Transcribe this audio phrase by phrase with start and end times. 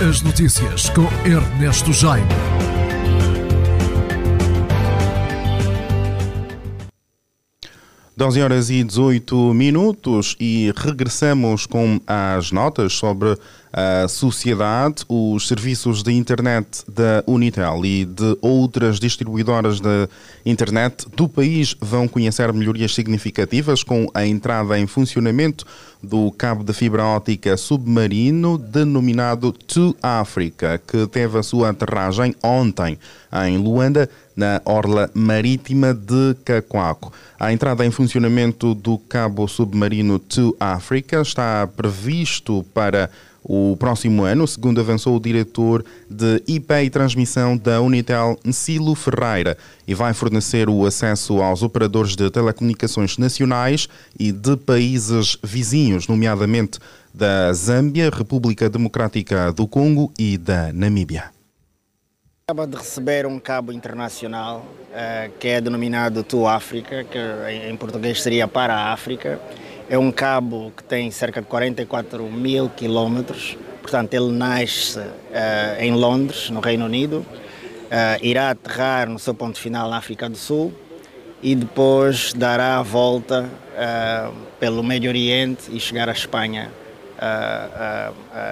[0.00, 2.73] As notícias com Ernesto Jaime.
[8.16, 13.36] Doze horas e 18 minutos e regressamos com as notas sobre
[13.72, 20.08] a sociedade, os serviços de internet da Unitel e de outras distribuidoras de
[20.46, 25.66] internet do país vão conhecer melhorias significativas com a entrada em funcionamento
[26.00, 32.96] do cabo de fibra óptica submarino denominado To Africa, que teve a sua aterragem ontem
[33.44, 37.12] em Luanda, na orla marítima de Cacoaco.
[37.38, 43.10] A entrada em funcionamento do cabo submarino To Africa está previsto para
[43.44, 49.58] o próximo ano, segundo avançou o diretor de IP e transmissão da Unitel, Ncilo Ferreira,
[49.86, 53.86] e vai fornecer o acesso aos operadores de telecomunicações nacionais
[54.18, 56.78] e de países vizinhos, nomeadamente
[57.12, 61.34] da Zâmbia, República Democrática do Congo e da Namíbia.
[62.46, 67.18] Acaba de receber um cabo internacional uh, que é denominado To África, que
[67.70, 69.40] em português seria para a África
[69.88, 75.04] é um cabo que tem cerca de 44 mil quilómetros, portanto, ele nasce uh,
[75.78, 80.36] em Londres, no Reino Unido, uh, irá aterrar no seu ponto final na África do
[80.36, 80.70] Sul
[81.42, 83.48] e depois dará a volta
[84.60, 86.70] pelo Médio Oriente e chegar à Espanha,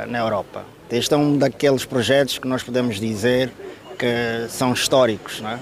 [0.09, 0.65] na Europa.
[0.91, 3.51] Este é um daqueles projetos que nós podemos dizer
[4.03, 5.61] que são históricos, não é?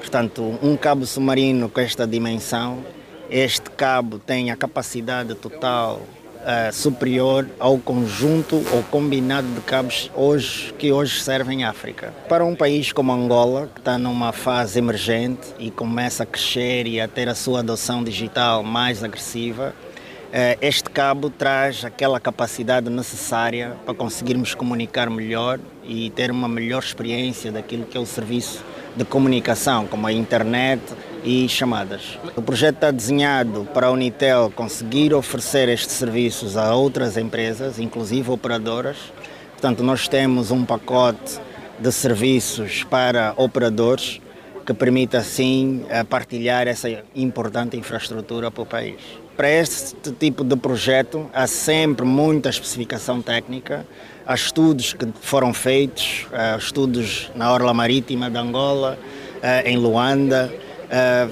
[0.00, 2.84] Portanto, um cabo submarino com esta dimensão
[3.30, 10.72] este cabo tem a capacidade total uh, superior ao conjunto ou combinado de cabos hoje,
[10.78, 12.12] que hoje servem África.
[12.28, 17.00] Para um país como Angola, que está numa fase emergente e começa a crescer e
[17.00, 19.74] a ter a sua adoção digital mais agressiva,
[20.60, 27.50] este cabo traz aquela capacidade necessária para conseguirmos comunicar melhor e ter uma melhor experiência
[27.50, 28.62] daquilo que é o serviço
[28.94, 30.82] de comunicação, como a internet
[31.24, 32.18] e chamadas.
[32.36, 38.30] O projeto está desenhado para a Unitel conseguir oferecer estes serviços a outras empresas, inclusive
[38.30, 38.98] operadoras.
[39.52, 41.40] Portanto, nós temos um pacote
[41.78, 44.20] de serviços para operadores
[44.66, 49.00] que permite assim eh, partilhar essa importante infraestrutura para o país.
[49.36, 53.86] Para este tipo de projeto há sempre muita especificação técnica,
[54.26, 58.98] há estudos que foram feitos, há estudos na orla marítima de Angola,
[59.66, 60.50] em Luanda,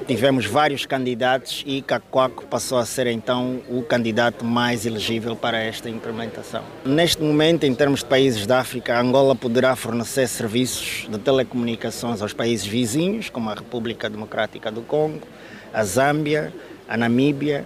[0.07, 5.89] tivemos vários candidatos e Cacoaco passou a ser então o candidato mais elegível para esta
[5.89, 6.63] implementação.
[6.85, 12.35] Neste momento, em termos de países da África, Angola poderá fornecer serviços de telecomunicações aos
[12.35, 15.27] países vizinhos, como a República Democrática do Congo,
[15.73, 16.53] a Zâmbia,
[16.87, 17.65] a Namíbia,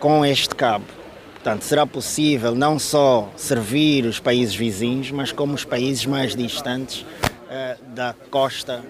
[0.00, 0.86] com este cabo.
[1.34, 7.02] Portanto, será possível não só servir os países vizinhos, mas como os países mais distantes
[7.02, 8.82] uh, da costa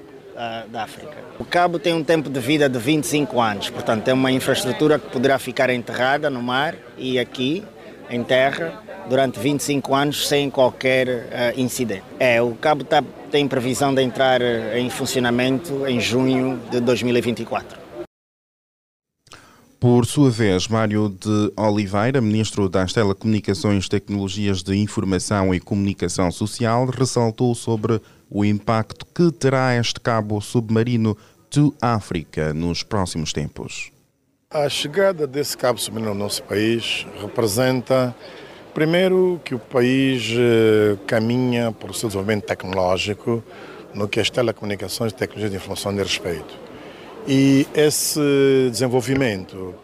[0.70, 1.18] da África.
[1.38, 5.06] O cabo tem um tempo de vida de 25 anos, portanto é uma infraestrutura que
[5.10, 7.62] poderá ficar enterrada no mar e aqui
[8.08, 12.04] em terra durante 25 anos sem qualquer uh, incidente.
[12.18, 14.40] É, o cabo tá, tem previsão de entrar
[14.74, 17.79] em funcionamento em junho de 2024.
[19.80, 26.84] Por sua vez, Mário de Oliveira, ministro das Telecomunicações, Tecnologias de Informação e Comunicação Social,
[26.84, 27.98] ressaltou sobre
[28.28, 31.16] o impacto que terá este cabo submarino
[31.48, 33.90] to África nos próximos tempos.
[34.50, 38.14] A chegada desse cabo submarino no nosso país representa,
[38.74, 43.42] primeiro, que o país eh, caminha para o seu desenvolvimento tecnológico
[43.94, 46.69] no que as telecomunicações e tecnologias de informação de respeito.
[47.26, 48.20] E esse
[48.70, 49.74] desenvolvimento,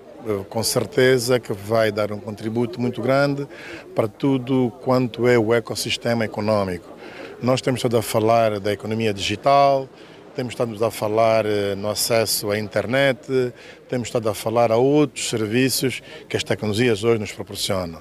[0.49, 3.47] com certeza, que vai dar um contributo muito grande
[3.95, 6.97] para tudo quanto é o ecossistema econômico
[7.43, 9.89] nós temos estado a falar da economia digital,
[10.35, 13.53] temos estado a falar eh, no acesso à internet,
[13.89, 18.01] temos estado a falar a outros serviços que as tecnologias hoje nos proporcionam.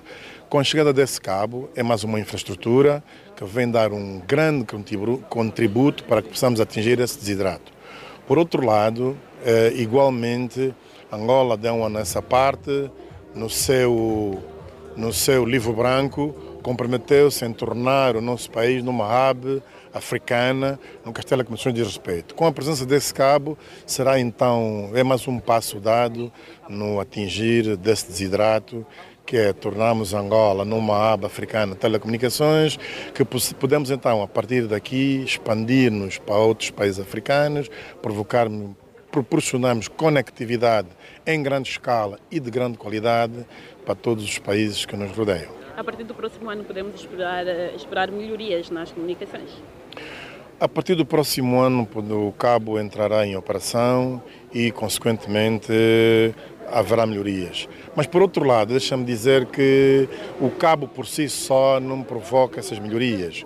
[0.50, 3.04] Com a chegada desse cabo, é mais uma infraestrutura
[3.36, 4.66] que vem dar um grande
[5.30, 7.75] contributo para que possamos atingir esse desidrato.
[8.28, 10.74] Por outro lado, eh, igualmente,
[11.12, 12.90] Angola deu uma nessa parte,
[13.36, 14.42] no seu,
[14.98, 16.34] no seu livro branco,
[16.64, 19.62] comprometeu-se em tornar o nosso país numa hub
[19.94, 22.34] africana no Castelo de Comissões de Respeito.
[22.34, 23.56] Com a presença desse cabo,
[23.86, 26.32] será então, é mais um passo dado
[26.68, 28.84] no atingir desse desidrato
[29.26, 32.78] que é tornarmos Angola numa aba africana de telecomunicações,
[33.14, 37.70] que podemos então, a partir daqui, expandir-nos para outros países africanos,
[38.02, 38.48] provocar
[39.12, 40.90] proporcionarmos conectividade
[41.26, 43.46] em grande escala e de grande qualidade
[43.86, 45.54] para todos os países que nos rodeiam.
[45.78, 49.52] a partir do próximo ano podemos esperar, eh, esperar melhorias nas comunicações?
[50.58, 54.24] A partir do próximo ano, o cabo entrará em operação
[54.54, 55.74] e, consequentemente,
[56.72, 57.68] haverá melhorias.
[57.96, 60.08] Mas, por outro lado, deixa-me dizer que
[60.40, 63.46] o cabo por si só não provoca essas melhorias.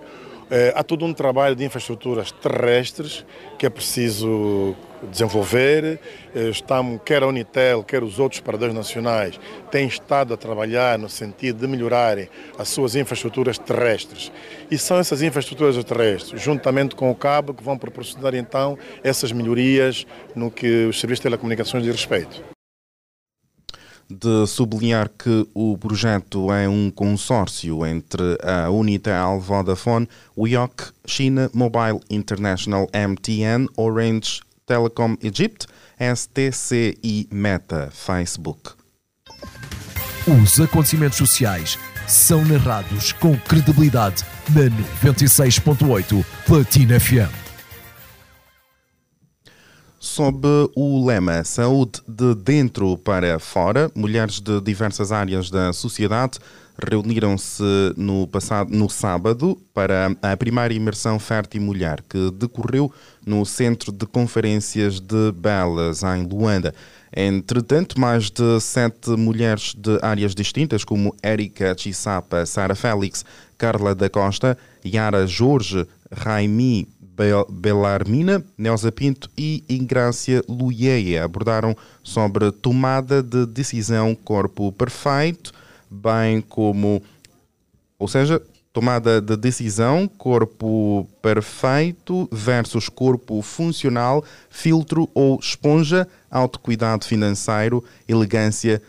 [0.52, 3.24] Eh, há todo um trabalho de infraestruturas terrestres
[3.56, 4.74] que é preciso
[5.08, 6.00] desenvolver.
[6.34, 9.38] Eh, estamos, quer a Unitel, quer os outros paradores nacionais,
[9.70, 12.28] têm estado a trabalhar no sentido de melhorarem
[12.58, 14.32] as suas infraestruturas terrestres.
[14.68, 20.04] E são essas infraestruturas terrestres, juntamente com o cabo, que vão proporcionar então essas melhorias
[20.34, 22.42] no que os serviços de telecomunicações diz respeito
[24.10, 32.00] de sublinhar que o projeto é um consórcio entre a Unitel, Vodafone, WIOC, China Mobile
[32.10, 35.66] International, MTN, Orange Telecom Egypt,
[35.98, 38.72] STC e Meta Facebook.
[40.26, 44.68] Os acontecimentos sociais são narrados com credibilidade na
[45.10, 47.49] 96.8 Platina FM
[50.00, 56.38] sob o lema Saúde de dentro para fora, mulheres de diversas áreas da sociedade
[56.82, 57.62] reuniram-se
[57.98, 62.90] no passado no sábado para a primeira imersão Fértil Mulher, que decorreu
[63.26, 66.74] no Centro de Conferências de Belas, em Luanda.
[67.14, 73.24] Entretanto, mais de sete mulheres de áreas distintas, como Érica Chisapa, Sara Félix,
[73.58, 76.88] Carla da Costa, Yara Jorge, Raimi
[77.48, 85.52] Belarmina, Nelsa Pinto e Ingrácia Luieia abordaram sobre tomada de decisão corpo perfeito,
[85.90, 87.02] bem como,
[87.98, 88.40] ou seja,
[88.72, 98.80] tomada de decisão corpo perfeito versus corpo funcional, filtro ou esponja, autocuidado financeiro, elegância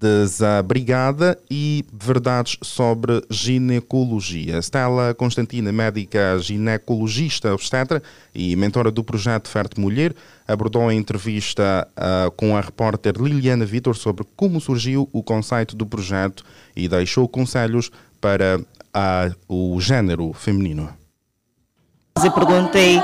[0.00, 4.58] desabrigada e verdades sobre ginecologia.
[4.62, 8.02] Stella Constantina, médica ginecologista obstetra
[8.34, 10.14] e mentora do projeto Ferte Mulher,
[10.48, 15.84] abordou a entrevista uh, com a repórter Liliana Vitor sobre como surgiu o conceito do
[15.84, 16.42] projeto
[16.74, 20.88] e deixou conselhos para uh, o género feminino.
[22.24, 22.98] Eu perguntei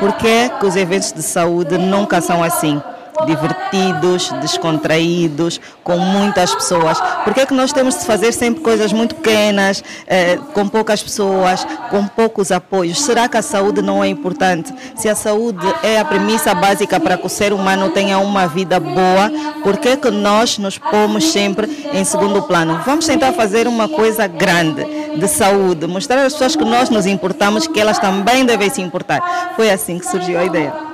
[0.00, 2.80] por que, que os eventos de saúde nunca são assim
[3.26, 7.00] divertidos, descontraídos, com muitas pessoas.
[7.24, 11.02] Por que, é que nós temos de fazer sempre coisas muito pequenas, eh, com poucas
[11.02, 13.00] pessoas, com poucos apoios?
[13.00, 14.72] Será que a saúde não é importante?
[14.94, 18.78] Se a saúde é a premissa básica para que o ser humano tenha uma vida
[18.78, 19.30] boa,
[19.62, 22.80] por que, é que nós nos pomos sempre em segundo plano?
[22.84, 24.84] Vamos tentar fazer uma coisa grande
[25.16, 29.52] de saúde, mostrar às pessoas que nós nos importamos, que elas também devem se importar.
[29.56, 30.89] Foi assim que surgiu a ideia.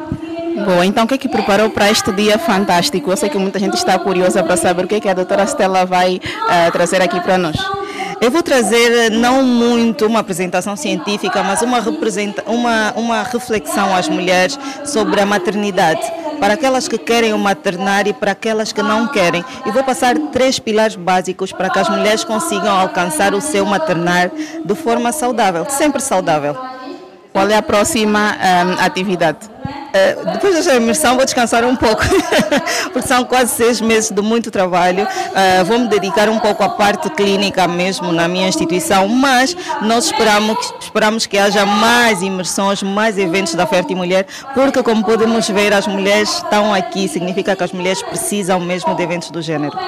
[0.65, 3.11] Boa, então o que é que preparou para este dia fantástico?
[3.11, 5.47] Eu sei que muita gente está curiosa para saber o que é que a doutora
[5.47, 7.57] Stella vai uh, trazer aqui para nós.
[8.23, 11.81] Eu vou trazer não muito uma apresentação científica, mas uma,
[12.47, 16.01] uma, uma reflexão às mulheres sobre a maternidade.
[16.41, 19.45] Para aquelas que querem o maternar e para aquelas que não querem.
[19.67, 24.31] E vou passar três pilares básicos para que as mulheres consigam alcançar o seu maternar
[24.65, 26.76] de forma saudável, sempre saudável.
[27.37, 29.41] Qual é a próxima um, atividade?
[29.45, 32.03] Uh, depois desta imersão vou descansar um pouco,
[32.95, 35.05] porque são quase seis meses de muito trabalho.
[35.05, 40.07] Uh, vou me dedicar um pouco à parte clínica mesmo na minha instituição, mas nós
[40.07, 45.75] esperamos, esperamos que haja mais imersões, mais eventos da Fértil Mulher, porque como podemos ver,
[45.75, 49.79] as mulheres estão aqui, significa que as mulheres precisam mesmo de eventos do gênero.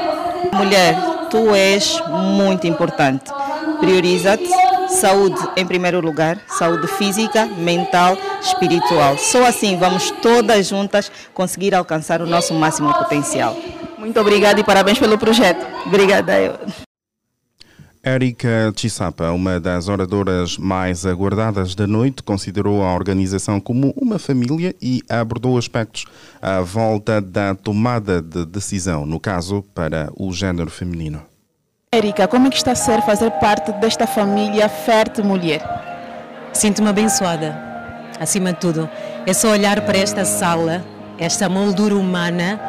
[0.52, 0.94] Mulher,
[1.30, 3.32] tu és muito importante.
[3.80, 9.16] Prioriza-te saúde em primeiro lugar, saúde física, mental, espiritual.
[9.18, 13.56] Só assim vamos todas juntas conseguir alcançar o nosso máximo potencial.
[13.98, 15.66] Muito obrigada e parabéns pelo projeto.
[15.86, 16.58] Obrigada eu.
[18.02, 24.74] Érica Chisapa, uma das oradoras mais aguardadas da noite, considerou a organização como uma família
[24.80, 26.06] e abordou aspectos
[26.40, 31.27] à volta da tomada de decisão, no caso para o género feminino.
[31.90, 35.62] Érica, como é que está a ser fazer parte desta família fértil mulher?
[36.52, 37.58] Sinto-me abençoada,
[38.20, 38.90] acima de tudo.
[39.24, 40.84] É só olhar para esta sala,
[41.18, 42.60] esta moldura humana,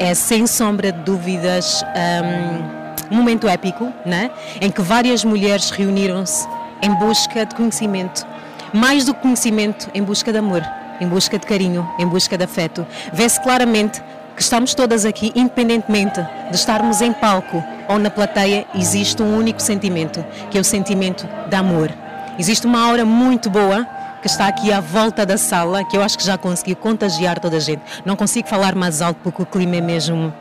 [0.00, 4.28] é sem sombra de dúvidas um, um momento épico, né?
[4.60, 6.44] em que várias mulheres reuniram-se
[6.82, 8.26] em busca de conhecimento.
[8.72, 10.62] Mais do que conhecimento, em busca de amor,
[11.00, 12.84] em busca de carinho, em busca de afeto.
[13.12, 14.02] Vê-se claramente
[14.34, 19.60] que estamos todas aqui, independentemente de estarmos em palco ou na plateia, existe um único
[19.62, 21.90] sentimento, que é o sentimento de amor.
[22.38, 23.86] Existe uma aura muito boa
[24.20, 27.58] que está aqui à volta da sala, que eu acho que já consegui contagiar toda
[27.58, 27.82] a gente.
[28.04, 30.32] Não consigo falar mais alto porque o clima é mesmo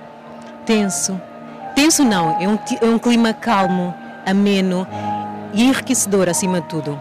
[0.66, 1.20] tenso.
[1.76, 3.94] Tenso não, é um, é um clima calmo,
[4.26, 4.88] ameno
[5.54, 7.00] e enriquecedor acima de tudo.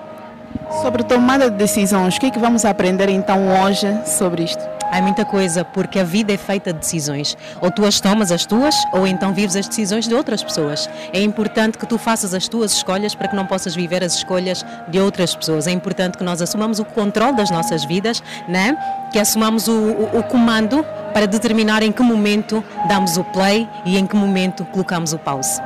[0.82, 4.71] Sobre tomada de decisões, o que é que vamos aprender então hoje sobre isto?
[4.92, 7.34] Há muita coisa, porque a vida é feita de decisões.
[7.62, 10.86] Ou tu as tomas as tuas, ou então vives as decisões de outras pessoas.
[11.14, 14.62] É importante que tu faças as tuas escolhas para que não possas viver as escolhas
[14.90, 15.66] de outras pessoas.
[15.66, 18.76] É importante que nós assumamos o controle das nossas vidas, né?
[19.10, 20.84] que assumamos o, o, o comando
[21.14, 25.58] para determinar em que momento damos o play e em que momento colocamos o pause.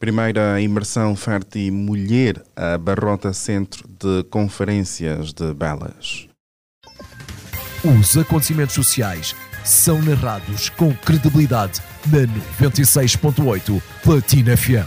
[0.00, 6.29] Primeira imersão Ferti Mulher, a Barrota Centro de Conferências de Belas.
[7.82, 9.34] Os acontecimentos sociais
[9.64, 11.80] são narrados com credibilidade
[12.12, 12.26] na
[12.68, 14.86] 96.8 Platina FM.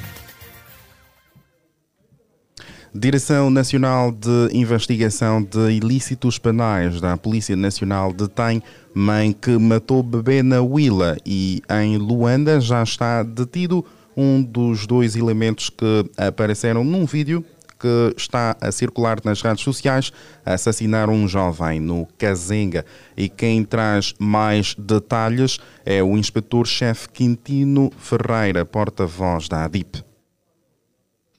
[2.94, 8.62] Direção Nacional de Investigação de Ilícitos Penais da Polícia Nacional detém
[8.94, 13.84] mãe que matou bebê na Willa e em Luanda já está detido
[14.16, 17.44] um dos dois elementos que apareceram num vídeo
[17.84, 20.14] que está a circular nas redes sociais,
[20.46, 22.86] assassinar um jovem no Cazenga.
[23.18, 30.02] E quem traz mais detalhes é o inspetor-chefe Quintino Ferreira, porta-voz da ADIP.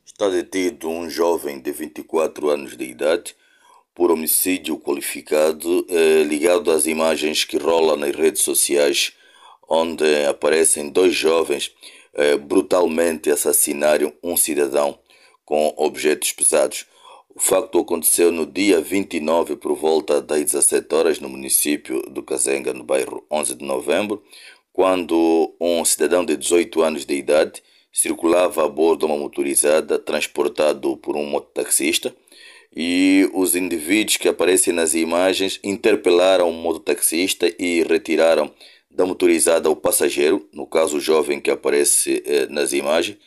[0.05, 3.35] Está detido um jovem de 24 anos de idade
[3.95, 9.15] por homicídio qualificado eh, ligado às imagens que rolam nas redes sociais,
[9.67, 11.73] onde aparecem dois jovens
[12.13, 14.99] eh, brutalmente assassinarem um cidadão
[15.45, 16.87] com objetos pesados.
[17.35, 22.73] O facto aconteceu no dia 29 por volta das 17 horas no município do Cazenga,
[22.73, 24.23] no bairro 11 de novembro,
[24.73, 30.97] quando um cidadão de 18 anos de idade circulava a bordo de uma motorizada transportado
[30.97, 32.15] por um mototaxista
[32.77, 38.51] e os indivíduos que aparecem nas imagens interpelaram o mototaxista e retiraram
[38.91, 43.19] da motorizada o passageiro, no caso o jovem que aparece eh, nas imagens,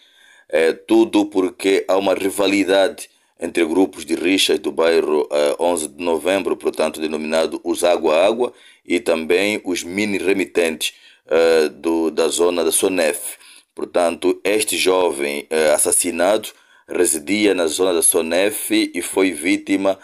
[0.49, 6.03] é, tudo porque há uma rivalidade entre grupos de rixas do bairro é, 11 de
[6.03, 8.53] novembro, portanto denominado os Água Água,
[8.85, 10.93] e também os mini remitentes
[11.27, 13.37] é, do, da zona da Sonef.
[13.75, 16.49] Portanto, este jovem é, assassinado
[16.87, 19.99] residia na zona da Sonef e foi vítima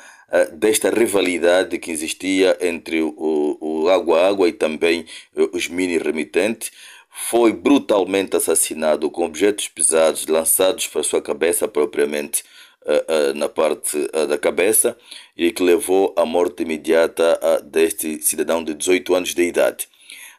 [0.53, 5.05] desta rivalidade que existia entre o, o Água Água e também
[5.53, 6.71] os mini remitentes
[7.13, 12.43] foi brutalmente assassinado com objetos pesados lançados para sua cabeça propriamente
[12.82, 14.98] uh, uh, na parte uh, da cabeça
[15.38, 19.88] e que levou à morte imediata deste cidadão de 18 anos de idade.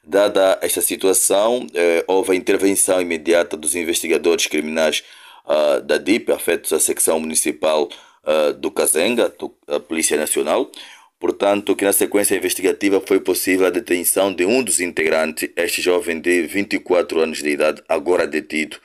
[0.03, 1.67] Dada esta situação,
[2.07, 5.03] houve a intervenção imediata dos investigadores criminais
[5.85, 7.89] da DIP, afetos à secção municipal
[8.59, 9.35] do Cazenga,
[9.67, 10.71] da Polícia Nacional,
[11.25, 16.21] Portanto, que na sequência investigativa foi possível a detenção de um dos integrantes, este jovem
[16.21, 18.77] de 24 anos de idade, agora detido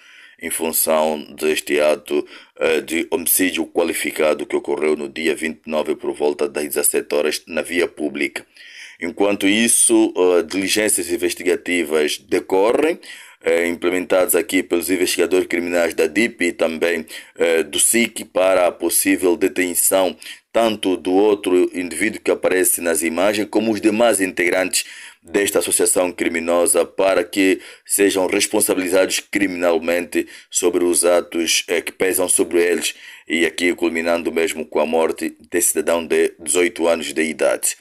[0.41, 2.25] em função deste ato
[2.57, 7.61] uh, de homicídio qualificado que ocorreu no dia 29 por volta das 17 horas na
[7.61, 8.45] via pública.
[9.01, 13.01] Enquanto isso, uh, diligências investigativas decorrem,
[13.45, 17.05] uh, implementadas aqui pelos investigadores criminais da DIP e também
[17.69, 20.15] do SIC para a possível detenção
[20.51, 24.83] tanto do outro indivíduo que aparece nas imagens, como os demais integrantes
[25.21, 32.63] desta associação criminosa para que sejam responsabilizados criminalmente sobre os atos eh, que pesam sobre
[32.63, 32.95] eles
[33.27, 37.75] e aqui culminando mesmo com a morte desse cidadão de 18 anos de idade.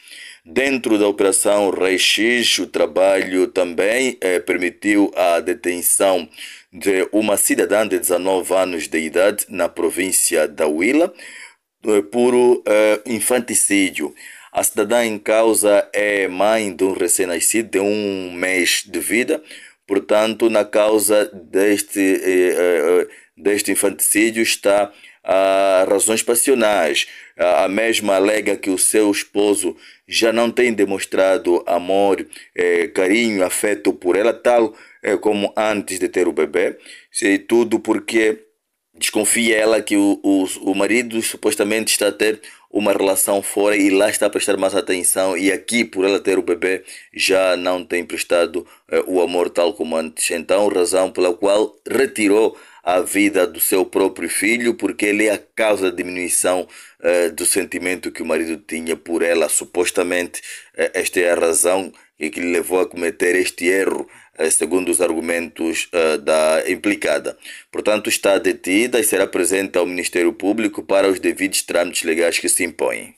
[0.50, 6.26] Dentro da Operação Rei X, o trabalho também eh, permitiu a detenção
[6.72, 11.12] de uma cidadã de 19 anos de idade na província da Huila,
[11.84, 12.62] é puro uh,
[13.04, 14.14] infanticídio.
[14.50, 19.42] A cidadã em causa é mãe de um recém-nascido de um mês de vida,
[19.86, 24.90] portanto, na causa deste, uh, deste infanticídio está
[25.28, 27.06] a razões passionais.
[27.36, 29.76] A mesma alega que o seu esposo
[30.08, 36.08] já não tem demonstrado amor, eh, carinho, afeto por ela, tal eh, como antes de
[36.08, 36.78] ter o bebê.
[37.22, 38.38] E tudo porque
[38.94, 43.90] desconfia ela que o, o, o marido supostamente está a ter uma relação fora e
[43.90, 47.84] lá está a prestar mais atenção e aqui por ela ter o bebê já não
[47.84, 53.46] tem prestado eh, o amor tal como antes então razão pela qual retirou a vida
[53.46, 56.66] do seu próprio filho porque ele é a causa da diminuição
[57.02, 60.40] eh, do sentimento que o marido tinha por ela supostamente
[60.76, 65.00] eh, esta é a razão que lhe levou a cometer este erro eh, segundo os
[65.00, 65.88] argumentos
[66.24, 67.36] da implicada.
[67.70, 72.48] Portanto, está detida e será presente ao Ministério Público para os devidos trâmites legais que
[72.48, 73.17] se impõem.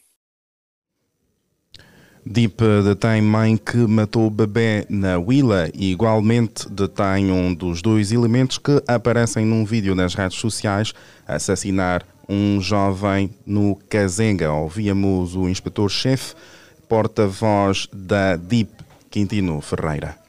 [2.25, 8.59] Deep detém mãe que matou bebê na Willa e igualmente detém um dos dois elementos
[8.59, 10.93] que aparecem num vídeo nas redes sociais
[11.27, 14.53] assassinar um jovem no Kazenga.
[14.53, 16.35] Ouvíamos o inspetor-chefe,
[16.89, 18.71] porta-voz da Deep,
[19.11, 20.21] Quintino Ferreira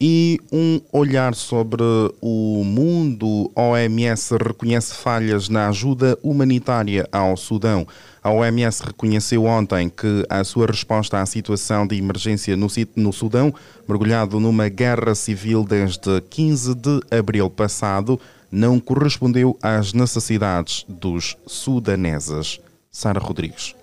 [0.00, 1.82] e um olhar sobre
[2.22, 3.52] o mundo.
[3.54, 7.86] OMS reconhece falhas na ajuda humanitária ao Sudão.
[8.22, 13.54] A OMS reconheceu ontem que a sua resposta à situação de emergência no, no Sudão,
[13.88, 18.20] mergulhado numa guerra civil desde 15 de abril passado,
[18.52, 22.60] não correspondeu às necessidades dos sudaneses.
[22.90, 23.74] Sara Rodrigues.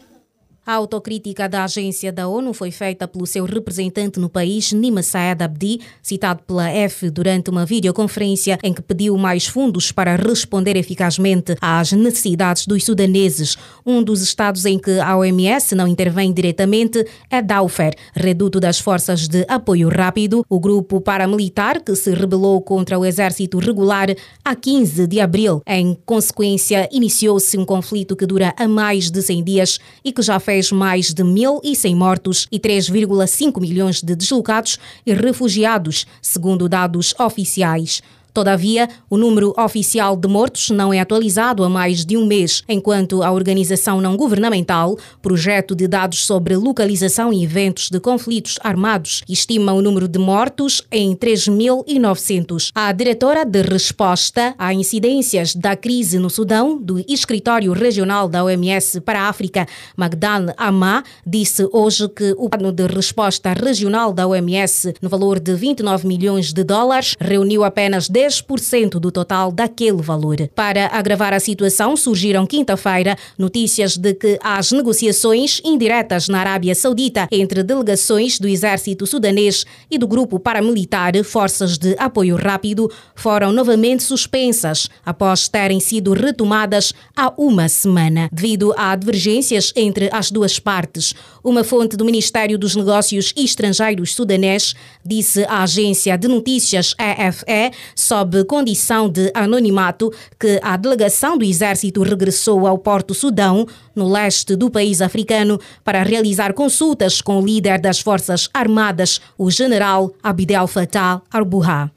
[0.68, 5.42] A autocrítica da agência da ONU foi feita pelo seu representante no país, Nima Saed
[5.42, 11.56] Abdi, citado pela F durante uma videoconferência em que pediu mais fundos para responder eficazmente
[11.62, 13.56] às necessidades dos sudaneses.
[13.86, 19.26] Um dos estados em que a OMS não intervém diretamente é Daufer, reduto das forças
[19.26, 25.08] de apoio rápido, o grupo paramilitar que se rebelou contra o exército regular a 15
[25.08, 25.62] de abril.
[25.66, 30.38] Em consequência, iniciou-se um conflito que dura há mais de 100 dias e que já
[30.42, 38.02] fez mais de 1.100 mortos e 3,5 milhões de deslocados e refugiados, segundo dados oficiais.
[38.38, 43.24] Todavia, o número oficial de mortos não é atualizado há mais de um mês, enquanto
[43.24, 49.74] a organização não governamental, projeto de dados sobre localização e eventos de conflitos armados, estima
[49.74, 52.70] o número de mortos em 3.900.
[52.76, 59.02] A diretora de resposta a incidências da crise no Sudão, do Escritório Regional da OMS
[59.02, 59.66] para a África,
[59.96, 65.56] Magdan Amá, disse hoje que o plano de resposta regional da OMS, no valor de
[65.56, 70.38] 29 milhões de dólares, reuniu apenas 10 10% do total daquele valor.
[70.54, 77.28] Para agravar a situação, surgiram quinta-feira notícias de que as negociações indiretas na Arábia Saudita
[77.32, 84.04] entre delegações do exército sudanês e do grupo paramilitar Forças de Apoio Rápido foram novamente
[84.04, 91.14] suspensas após terem sido retomadas há uma semana, devido a divergências entre as duas partes.
[91.44, 94.74] Uma fonte do Ministério dos Negócios Estrangeiros sudanês
[95.06, 97.72] disse à agência de notícias EFE
[98.08, 104.56] sob condição de anonimato, que a delegação do Exército regressou ao Porto Sudão, no leste
[104.56, 110.68] do país africano, para realizar consultas com o líder das Forças Armadas, o general Abdel
[110.68, 111.92] Fattah al-Burhan.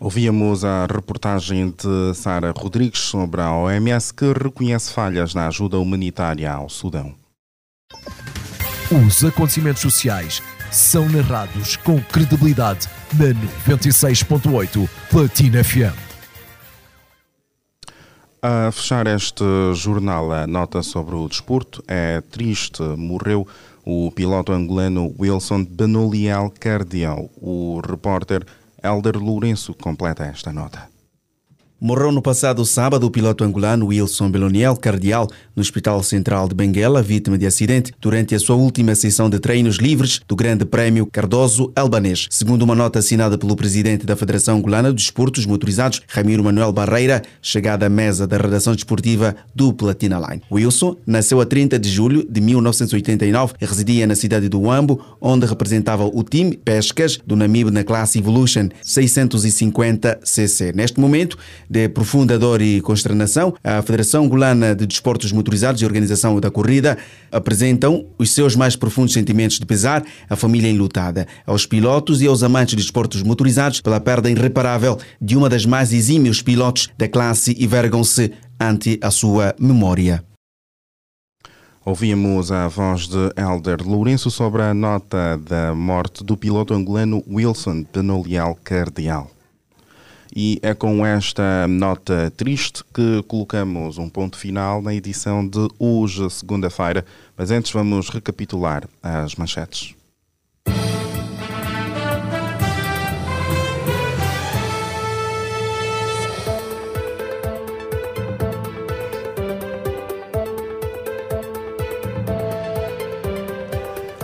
[0.00, 6.50] Ouvíamos a reportagem de Sara Rodrigues sobre a OMS que reconhece falhas na ajuda humanitária
[6.50, 7.14] ao Sudão.
[8.90, 10.40] Os acontecimentos sociais
[10.70, 13.26] são narrados com credibilidade na
[13.74, 16.08] 96.8 Platina FM.
[18.40, 22.82] A fechar este jornal, a nota sobre o desporto é triste.
[22.82, 23.46] Morreu
[23.84, 27.28] o piloto angolano Wilson Benoliel Cardial.
[27.40, 28.46] O repórter
[28.82, 30.97] Elder Lourenço completa esta nota.
[31.80, 37.00] Morreu no passado sábado o piloto angolano Wilson Beloniel Cardial no Hospital Central de Benguela,
[37.00, 41.70] vítima de acidente durante a sua última sessão de treinos livres do Grande Prémio Cardoso
[41.76, 42.26] Albanês.
[42.30, 47.22] Segundo uma nota assinada pelo presidente da Federação Angolana dos Desportos Motorizados, Ramiro Manuel Barreira,
[47.40, 50.42] chegada à mesa da redação desportiva do Platina Line.
[50.50, 55.46] Wilson nasceu a 30 de julho de 1989 e residia na cidade do Uambo, onde
[55.46, 60.74] representava o time Pescas do Namibe na classe Evolution 650cc.
[60.74, 61.38] Neste momento,
[61.68, 66.96] de profunda dor e consternação, a Federação Angolana de Desportos Motorizados e Organização da Corrida
[67.30, 72.42] apresentam os seus mais profundos sentimentos de pesar à família enlutada, aos pilotos e aos
[72.42, 77.54] amantes de desportos motorizados pela perda irreparável de uma das mais exímios pilotos da classe
[77.58, 80.24] e vergam-se ante a sua memória.
[81.84, 87.82] Ouvimos a voz de Elder Lourenço sobre a nota da morte do piloto angolano Wilson
[87.84, 89.37] Penolial Cardial.
[90.34, 96.28] E é com esta nota triste que colocamos um ponto final na edição de hoje,
[96.30, 97.04] segunda-feira.
[97.36, 99.97] Mas antes vamos recapitular as manchetes.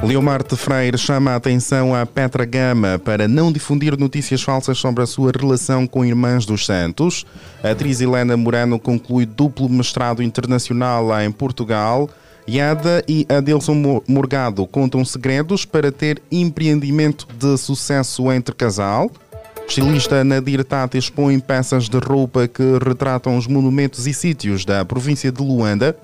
[0.04, 5.02] Leomar de Freire chama a atenção a Petra Gama para não difundir notícias falsas sobre
[5.02, 7.24] a sua relação com Irmãs dos Santos.
[7.62, 12.10] A atriz Helena Morano conclui duplo mestrado internacional lá em Portugal.
[12.46, 19.10] Yada e Adelson Morgado contam segredos para ter empreendimento de sucesso entre casal.
[19.66, 25.32] Estilista Nadir Tata expõe peças de roupa que retratam os monumentos e sítios da província
[25.32, 25.96] de Luanda.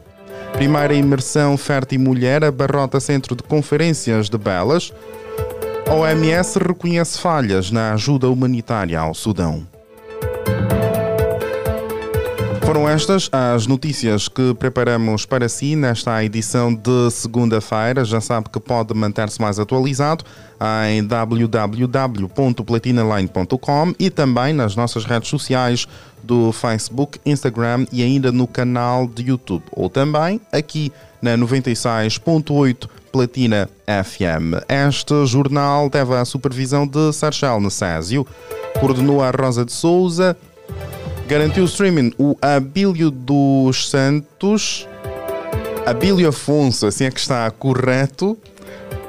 [0.60, 4.92] Primeira imersão Fértil Mulher, abarrota Centro de Conferências de Belas.
[5.90, 9.66] OMS reconhece falhas na ajuda humanitária ao Sudão.
[12.70, 18.04] Foram estas as notícias que preparamos para si nesta edição de segunda-feira.
[18.04, 20.24] Já sabe que pode manter-se mais atualizado
[20.88, 25.88] em www.platinaline.com e também nas nossas redes sociais
[26.22, 29.64] do Facebook, Instagram e ainda no canal de YouTube.
[29.72, 34.62] Ou também aqui na 96.8 Platina FM.
[34.88, 38.24] Este jornal teve a supervisão de Sarchel Necésio,
[38.78, 40.36] coordenou a Rosa de Souza,
[41.30, 44.88] garantiu o streaming o Abílio dos Santos,
[45.86, 48.36] Abílio Afonso, assim é que está correto,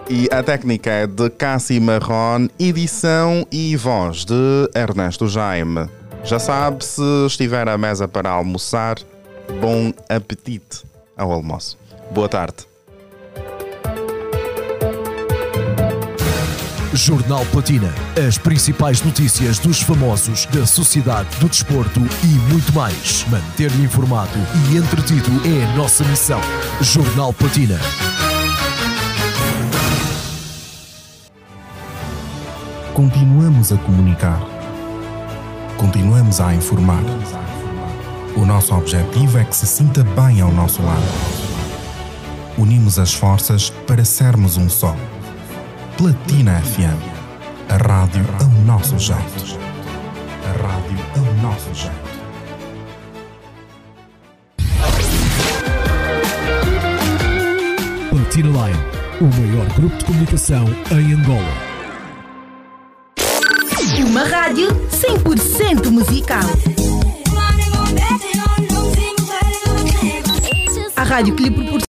[0.07, 5.89] e a técnica é de Cassi Marron, edição e voz de Ernesto Jaime.
[6.23, 8.97] Já sabe, se estiver à mesa para almoçar,
[9.59, 10.83] bom apetite
[11.17, 11.75] ao almoço.
[12.11, 12.70] Boa tarde.
[16.93, 17.93] Jornal Platina.
[18.27, 23.25] As principais notícias dos famosos, da sociedade, do desporto e muito mais.
[23.29, 24.37] Manter-lhe informado
[24.69, 26.39] e entretido é a nossa missão.
[26.81, 27.79] Jornal Platina.
[32.93, 34.41] Continuamos a comunicar.
[35.77, 37.03] Continuamos a informar.
[38.35, 41.01] O nosso objetivo é que se sinta bem ao nosso lado.
[42.57, 44.95] Unimos as forças para sermos um só.
[46.01, 46.97] Platina FM.
[47.69, 49.59] A rádio ao nosso jeito.
[50.43, 51.95] A rádio ao nosso jeito.
[58.09, 58.79] Platina Line,
[59.21, 61.53] o maior grupo de comunicação em Angola.
[64.03, 66.49] Uma rádio 100% musical.
[70.95, 71.71] A rádio que lhe proporciona